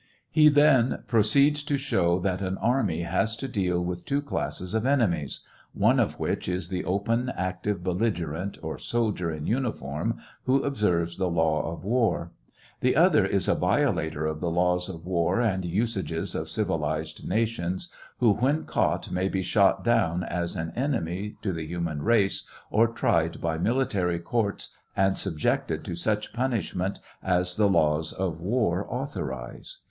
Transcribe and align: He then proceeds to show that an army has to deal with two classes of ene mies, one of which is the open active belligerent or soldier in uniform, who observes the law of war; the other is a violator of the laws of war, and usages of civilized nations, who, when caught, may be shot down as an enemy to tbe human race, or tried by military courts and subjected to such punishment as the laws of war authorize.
He 0.31 0.49
then 0.49 1.03
proceeds 1.05 1.61
to 1.61 1.77
show 1.77 2.17
that 2.21 2.41
an 2.41 2.57
army 2.57 3.01
has 3.03 3.35
to 3.35 3.47
deal 3.47 3.85
with 3.85 4.03
two 4.03 4.19
classes 4.23 4.73
of 4.73 4.83
ene 4.83 5.07
mies, 5.11 5.41
one 5.73 5.99
of 5.99 6.19
which 6.19 6.49
is 6.49 6.69
the 6.69 6.83
open 6.85 7.31
active 7.37 7.83
belligerent 7.83 8.57
or 8.63 8.79
soldier 8.79 9.29
in 9.29 9.45
uniform, 9.45 10.17
who 10.45 10.63
observes 10.63 11.17
the 11.19 11.29
law 11.29 11.71
of 11.71 11.83
war; 11.83 12.31
the 12.79 12.95
other 12.95 13.23
is 13.27 13.47
a 13.47 13.53
violator 13.53 14.25
of 14.25 14.39
the 14.39 14.49
laws 14.49 14.89
of 14.89 15.05
war, 15.05 15.39
and 15.39 15.65
usages 15.65 16.33
of 16.33 16.49
civilized 16.49 17.27
nations, 17.29 17.87
who, 18.17 18.31
when 18.33 18.63
caught, 18.65 19.11
may 19.11 19.29
be 19.29 19.43
shot 19.43 19.83
down 19.83 20.23
as 20.23 20.55
an 20.55 20.71
enemy 20.75 21.35
to 21.43 21.53
tbe 21.53 21.67
human 21.67 22.01
race, 22.01 22.43
or 22.71 22.87
tried 22.87 23.39
by 23.39 23.59
military 23.59 24.17
courts 24.17 24.69
and 24.97 25.15
subjected 25.15 25.83
to 25.85 25.95
such 25.95 26.33
punishment 26.33 26.99
as 27.21 27.55
the 27.55 27.69
laws 27.69 28.11
of 28.11 28.41
war 28.41 28.87
authorize. 28.89 29.77